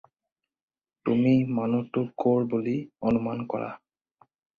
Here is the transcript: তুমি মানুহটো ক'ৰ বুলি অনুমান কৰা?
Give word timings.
তুমি 1.09 1.33
মানুহটো 1.57 2.01
ক'ৰ 2.23 2.47
বুলি 2.55 2.73
অনুমান 3.11 3.45
কৰা? 3.53 3.69